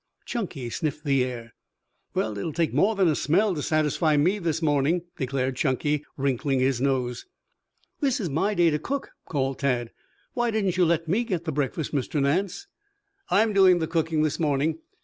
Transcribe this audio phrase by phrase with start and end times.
[0.25, 1.53] Chunky sniffed the air.
[2.15, 6.03] "Well, it will take more than a smell to satisfy me this morning," declared Chunky,
[6.17, 7.27] wrinkling his nose.
[7.99, 9.91] "This is my day to cook," called Tad.
[10.33, 12.19] "Why didn't you let me get the breakfast, Mr.
[12.19, 12.65] Nance?"
[13.29, 14.79] "I'm doing the cooking this morning.